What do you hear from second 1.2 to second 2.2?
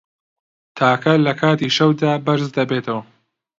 له کاتی شەودا